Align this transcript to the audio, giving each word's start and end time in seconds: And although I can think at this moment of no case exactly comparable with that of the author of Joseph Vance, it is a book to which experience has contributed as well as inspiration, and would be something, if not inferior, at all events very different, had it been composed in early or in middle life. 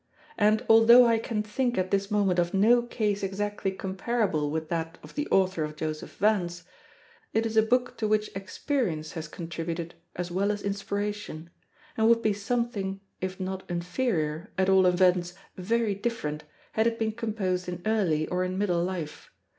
And 0.39 0.65
although 0.67 1.05
I 1.05 1.19
can 1.19 1.43
think 1.43 1.77
at 1.77 1.91
this 1.91 2.09
moment 2.09 2.39
of 2.39 2.55
no 2.55 2.81
case 2.81 3.21
exactly 3.21 3.69
comparable 3.71 4.49
with 4.49 4.67
that 4.69 4.97
of 5.03 5.13
the 5.13 5.27
author 5.29 5.63
of 5.63 5.75
Joseph 5.75 6.15
Vance, 6.17 6.63
it 7.33 7.45
is 7.45 7.55
a 7.55 7.61
book 7.61 7.97
to 7.99 8.07
which 8.07 8.31
experience 8.35 9.11
has 9.11 9.27
contributed 9.27 9.93
as 10.15 10.31
well 10.31 10.51
as 10.51 10.63
inspiration, 10.63 11.51
and 11.95 12.09
would 12.09 12.23
be 12.23 12.33
something, 12.33 12.99
if 13.21 13.39
not 13.39 13.61
inferior, 13.69 14.51
at 14.57 14.69
all 14.69 14.87
events 14.87 15.35
very 15.55 15.93
different, 15.93 16.45
had 16.71 16.87
it 16.87 16.97
been 16.97 17.11
composed 17.11 17.69
in 17.69 17.83
early 17.85 18.27
or 18.27 18.43
in 18.43 18.57
middle 18.57 18.83
life. 18.83 19.29